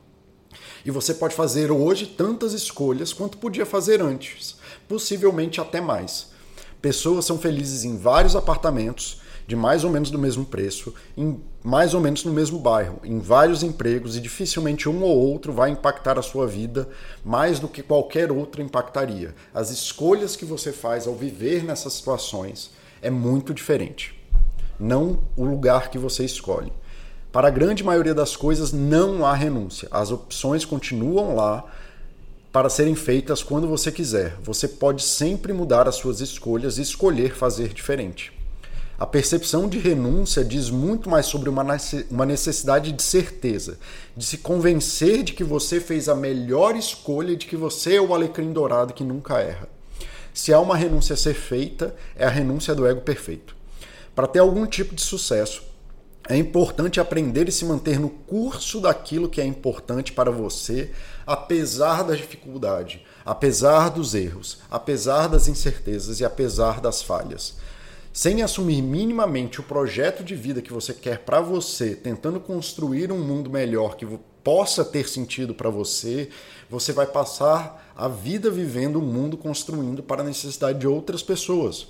E 0.85 0.91
você 0.91 1.13
pode 1.13 1.35
fazer 1.35 1.71
hoje 1.71 2.05
tantas 2.05 2.53
escolhas 2.53 3.13
quanto 3.13 3.37
podia 3.37 3.65
fazer 3.65 4.01
antes, 4.01 4.55
possivelmente 4.87 5.59
até 5.59 5.81
mais. 5.81 6.27
Pessoas 6.81 7.25
são 7.25 7.37
felizes 7.37 7.83
em 7.83 7.97
vários 7.97 8.35
apartamentos, 8.35 9.21
de 9.47 9.55
mais 9.55 9.83
ou 9.83 9.91
menos 9.91 10.09
do 10.09 10.17
mesmo 10.17 10.45
preço, 10.45 10.93
em 11.15 11.39
mais 11.63 11.93
ou 11.93 12.01
menos 12.01 12.23
no 12.23 12.31
mesmo 12.31 12.59
bairro, 12.59 12.99
em 13.03 13.19
vários 13.19 13.63
empregos 13.63 14.15
e 14.15 14.21
dificilmente 14.21 14.89
um 14.89 15.03
ou 15.03 15.17
outro 15.17 15.53
vai 15.53 15.69
impactar 15.69 16.17
a 16.17 16.23
sua 16.23 16.47
vida 16.47 16.87
mais 17.23 17.59
do 17.59 17.67
que 17.67 17.83
qualquer 17.83 18.31
outro 18.31 18.61
impactaria. 18.61 19.35
As 19.53 19.69
escolhas 19.69 20.35
que 20.35 20.45
você 20.45 20.71
faz 20.71 21.07
ao 21.07 21.15
viver 21.15 21.63
nessas 21.63 21.93
situações 21.93 22.71
é 23.01 23.09
muito 23.09 23.53
diferente. 23.53 24.19
Não 24.79 25.23
o 25.37 25.43
lugar 25.43 25.89
que 25.89 25.97
você 25.97 26.25
escolhe. 26.25 26.73
Para 27.35 27.49
a 27.49 27.51
grande 27.51 27.83
maioria 27.83 28.13
das 28.13 28.33
coisas 28.33 28.71
não 28.71 29.25
há 29.25 29.33
renúncia. 29.33 29.89
As 29.91 30.09
opções 30.09 30.63
continuam 30.63 31.35
lá, 31.35 31.65
para 32.49 32.69
serem 32.69 32.95
feitas 32.95 33.43
quando 33.43 33.67
você 33.67 33.91
quiser. 33.91 34.37
Você 34.41 34.69
pode 34.69 35.03
sempre 35.03 35.51
mudar 35.51 35.85
as 35.85 35.95
suas 35.95 36.21
escolhas 36.21 36.77
e 36.77 36.81
escolher 36.81 37.35
fazer 37.35 37.73
diferente. 37.73 38.31
A 38.97 39.05
percepção 39.05 39.67
de 39.67 39.77
renúncia 39.79 40.45
diz 40.45 40.69
muito 40.69 41.09
mais 41.09 41.25
sobre 41.25 41.49
uma 41.49 42.25
necessidade 42.25 42.93
de 42.93 43.03
certeza, 43.03 43.79
de 44.15 44.25
se 44.25 44.37
convencer 44.37 45.21
de 45.21 45.33
que 45.33 45.43
você 45.43 45.81
fez 45.81 46.07
a 46.07 46.15
melhor 46.15 46.77
escolha 46.77 47.33
e 47.33 47.35
de 47.35 47.47
que 47.47 47.57
você 47.57 47.95
é 47.95 48.01
o 48.01 48.13
alecrim 48.13 48.53
dourado 48.53 48.93
que 48.93 49.03
nunca 49.03 49.41
erra. 49.41 49.67
Se 50.33 50.53
há 50.53 50.59
uma 50.61 50.77
renúncia 50.77 51.15
a 51.15 51.17
ser 51.17 51.33
feita, 51.33 51.93
é 52.15 52.25
a 52.25 52.29
renúncia 52.29 52.73
do 52.73 52.87
ego 52.87 53.01
perfeito. 53.01 53.53
Para 54.15 54.25
ter 54.25 54.39
algum 54.39 54.65
tipo 54.65 54.95
de 54.95 55.01
sucesso, 55.01 55.74
é 56.27 56.35
importante 56.35 56.99
aprender 56.99 57.47
e 57.47 57.51
se 57.51 57.65
manter 57.65 57.99
no 57.99 58.09
curso 58.09 58.81
daquilo 58.81 59.29
que 59.29 59.39
é 59.39 59.45
importante 59.45 60.11
para 60.11 60.31
você, 60.31 60.91
apesar 61.25 62.03
da 62.03 62.15
dificuldade, 62.15 63.05
apesar 63.23 63.89
dos 63.89 64.15
erros, 64.15 64.59
apesar 64.69 65.27
das 65.27 65.47
incertezas 65.47 66.19
e 66.19 66.25
apesar 66.25 66.81
das 66.81 67.03
falhas. 67.03 67.55
Sem 68.11 68.41
assumir 68.41 68.81
minimamente 68.81 69.59
o 69.59 69.63
projeto 69.63 70.23
de 70.23 70.35
vida 70.35 70.61
que 70.61 70.73
você 70.73 70.93
quer 70.93 71.19
para 71.19 71.41
você, 71.41 71.93
tentando 71.95 72.39
construir 72.39 73.11
um 73.11 73.19
mundo 73.19 73.49
melhor 73.49 73.95
que 73.95 74.07
possa 74.43 74.85
ter 74.85 75.07
sentido 75.07 75.53
para 75.53 75.69
você, 75.69 76.29
você 76.69 76.93
vai 76.93 77.05
passar 77.05 77.91
a 77.95 78.07
vida 78.07 78.49
vivendo 78.49 78.99
um 78.99 79.05
mundo 79.05 79.37
construindo 79.37 80.01
para 80.01 80.21
a 80.21 80.25
necessidade 80.25 80.79
de 80.79 80.87
outras 80.87 81.21
pessoas. 81.21 81.87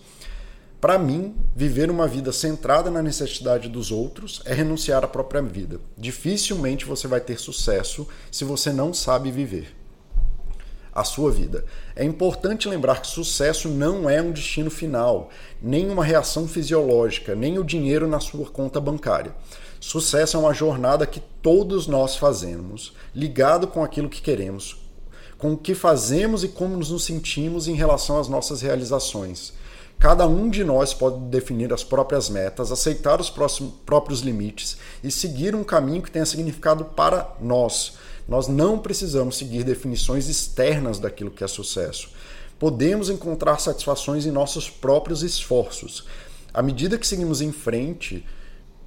Para 0.85 0.99
mim, 0.99 1.33
viver 1.55 1.89
uma 1.89 2.07
vida 2.07 2.31
centrada 2.31 2.91
na 2.91 3.01
necessidade 3.01 3.67
dos 3.67 3.91
outros 3.91 4.43
é 4.45 4.53
renunciar 4.53 5.03
à 5.03 5.07
própria 5.07 5.41
vida. 5.41 5.79
Dificilmente 5.97 6.85
você 6.85 7.07
vai 7.07 7.19
ter 7.19 7.39
sucesso 7.39 8.07
se 8.31 8.43
você 8.43 8.71
não 8.71 8.93
sabe 8.93 9.31
viver 9.31 9.75
a 10.93 11.03
sua 11.03 11.31
vida. 11.31 11.65
É 11.95 12.03
importante 12.03 12.69
lembrar 12.69 13.01
que 13.01 13.07
sucesso 13.07 13.67
não 13.67 14.07
é 14.07 14.21
um 14.21 14.31
destino 14.31 14.69
final, 14.69 15.31
nem 15.59 15.89
uma 15.89 16.05
reação 16.05 16.47
fisiológica, 16.47 17.33
nem 17.33 17.57
o 17.57 17.63
dinheiro 17.63 18.07
na 18.07 18.19
sua 18.19 18.45
conta 18.45 18.79
bancária. 18.79 19.35
Sucesso 19.79 20.37
é 20.37 20.39
uma 20.39 20.53
jornada 20.53 21.07
que 21.07 21.19
todos 21.41 21.87
nós 21.87 22.15
fazemos, 22.15 22.93
ligado 23.15 23.65
com 23.65 23.83
aquilo 23.83 24.07
que 24.07 24.21
queremos, 24.21 24.77
com 25.39 25.53
o 25.53 25.57
que 25.57 25.73
fazemos 25.73 26.43
e 26.43 26.47
como 26.47 26.77
nos 26.77 27.03
sentimos 27.03 27.67
em 27.67 27.73
relação 27.73 28.19
às 28.19 28.27
nossas 28.27 28.61
realizações. 28.61 29.64
Cada 29.99 30.27
um 30.27 30.49
de 30.49 30.63
nós 30.63 30.93
pode 30.93 31.17
definir 31.29 31.73
as 31.73 31.83
próprias 31.83 32.29
metas, 32.29 32.71
aceitar 32.71 33.19
os 33.19 33.31
próprios 33.85 34.19
limites 34.19 34.77
e 35.03 35.09
seguir 35.09 35.55
um 35.55 35.63
caminho 35.63 36.01
que 36.01 36.11
tenha 36.11 36.25
significado 36.25 36.85
para 36.85 37.33
nós. 37.41 37.93
Nós 38.27 38.47
não 38.47 38.77
precisamos 38.77 39.37
seguir 39.37 39.63
definições 39.63 40.27
externas 40.27 40.99
daquilo 40.99 41.31
que 41.31 41.43
é 41.43 41.47
sucesso. 41.47 42.09
Podemos 42.59 43.09
encontrar 43.09 43.59
satisfações 43.59 44.25
em 44.25 44.31
nossos 44.31 44.69
próprios 44.69 45.23
esforços. 45.23 46.05
À 46.53 46.61
medida 46.61 46.97
que 46.97 47.07
seguimos 47.07 47.41
em 47.41 47.51
frente, 47.51 48.25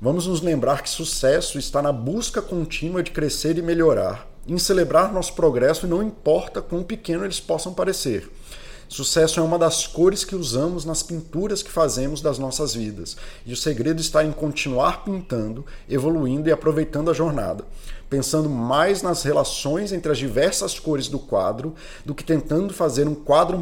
vamos 0.01 0.27
nos 0.27 0.41
lembrar 0.41 0.83
que 0.83 0.89
sucesso 0.89 1.59
está 1.59 1.83
na 1.83 1.93
busca 1.93 2.41
contínua 2.41 3.03
de 3.03 3.11
crescer 3.11 3.59
e 3.59 3.63
melhorar, 3.63 4.27
em 4.47 4.59
celebrar 4.59 5.13
nosso 5.13 5.35
progresso 5.35 5.87
não 5.87 6.03
importa 6.03 6.63
quão 6.63 6.83
pequeno 6.83 7.25
eles 7.25 7.39
possam 7.39 7.75
parecer. 7.75 8.31
Sucesso 8.89 9.39
é 9.39 9.43
uma 9.43 9.59
das 9.59 9.87
cores 9.87 10.25
que 10.25 10.35
usamos 10.35 10.87
nas 10.87 11.03
pinturas 11.03 11.63
que 11.63 11.71
fazemos 11.71 12.23
das 12.23 12.39
nossas 12.39 12.75
vidas. 12.75 13.19
E 13.45 13.53
o 13.53 13.57
segredo 13.57 14.01
está 14.01 14.25
em 14.25 14.33
continuar 14.33 15.05
pintando, 15.05 15.65
evoluindo 15.87 16.49
e 16.49 16.53
aproveitando 16.53 17.11
a 17.11 17.15
jornada, 17.15 17.65
pensando 18.09 18.49
mais 18.49 19.03
nas 19.03 19.23
relações 19.23 19.93
entre 19.93 20.11
as 20.11 20.17
diversas 20.17 20.79
cores 20.79 21.07
do 21.07 21.19
quadro 21.19 21.75
do 22.03 22.15
que 22.15 22.25
tentando 22.25 22.73
fazer 22.73 23.07
um 23.07 23.15
quadro 23.15 23.59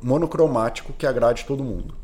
monocromático 0.00 0.92
que 0.92 1.06
agrade 1.06 1.44
todo 1.44 1.64
mundo. 1.64 1.94